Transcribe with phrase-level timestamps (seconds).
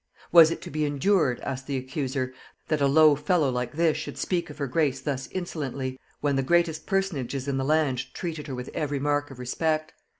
[0.31, 2.33] Was it to be endured, asked the accuser,
[2.69, 6.41] that a low fellow like this should speak of her grace thus insolently, when the
[6.41, 9.93] greatest personages in the land treated her with every mark of respect?